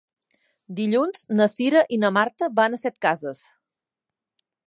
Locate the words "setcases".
2.87-3.45